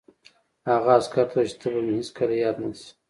[0.69, 2.89] هغه عسکر ته وویل چې ته به مې هېڅکله یاد نه شې